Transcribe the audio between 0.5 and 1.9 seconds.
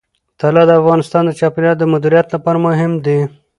د افغانستان د چاپیریال د